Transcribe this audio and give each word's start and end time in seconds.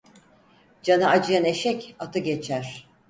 Canı 0.83 1.09
acıyan 1.09 1.45
eşek, 1.45 1.95
atı 1.99 2.19
geçer. 2.19 2.87